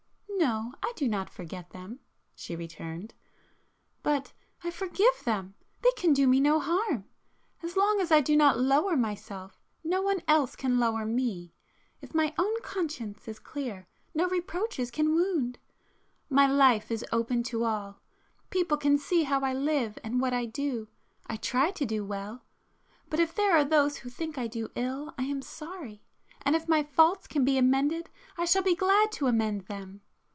"No, 0.43 0.73
I 0.81 0.91
do 0.95 1.07
not 1.07 1.29
forget 1.29 1.69
them,"—she 1.69 2.55
returned,—"But—I 2.55 4.71
forgive 4.71 5.23
them! 5.23 5.53
They 5.83 5.91
can 5.91 6.13
do 6.13 6.25
me 6.27 6.39
no 6.39 6.59
harm. 6.59 7.05
As 7.61 7.77
long 7.77 8.01
as 8.01 8.11
I 8.11 8.21
do 8.21 8.35
not 8.35 8.57
lower 8.59 8.97
myself, 8.97 9.61
no 9.83 10.01
one 10.01 10.21
else 10.27 10.55
can 10.55 10.79
lower 10.79 11.05
me. 11.05 11.53
If 12.01 12.15
my 12.15 12.33
own 12.39 12.59
conscience 12.63 13.27
is 13.27 13.37
clear, 13.37 13.87
no 14.15 14.27
reproaches 14.27 14.89
can 14.89 15.13
wound. 15.13 15.59
My 16.27 16.47
life 16.51 16.89
is 16.89 17.05
open 17.11 17.43
to 17.43 17.63
all,—people 17.63 18.77
can 18.77 18.97
see 18.97 19.21
how 19.23 19.41
I 19.41 19.53
live, 19.53 19.99
and 20.03 20.19
what 20.19 20.33
I 20.33 20.45
do. 20.47 20.87
I 21.27 21.35
try 21.35 21.69
to 21.69 21.85
do 21.85 22.03
well,—but 22.03 23.19
if 23.19 23.35
there 23.35 23.53
are 23.53 23.63
those 23.63 23.97
who 23.97 24.09
think 24.09 24.39
I 24.39 24.47
do 24.47 24.69
ill, 24.73 25.13
I 25.19 25.23
am 25.23 25.43
sorry,—and 25.43 26.55
if 26.55 26.67
my 26.67 26.81
faults 26.81 27.27
can 27.27 27.45
be 27.45 27.59
amended 27.59 28.09
I 28.39 28.45
shall 28.45 28.63
be 28.63 28.73
glad 28.75 29.11
to 29.13 29.27
amend 29.27 29.67
them. 29.67 30.01